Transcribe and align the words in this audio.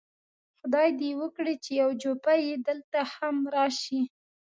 خدای 0.59 0.89
دې 0.99 1.11
وکړي 1.21 1.55
چې 1.63 1.71
یو 1.81 1.89
جوپه 2.01 2.33
یې 2.45 2.55
دلته 2.67 2.99
هم 3.13 3.35
راشي. 3.55 4.01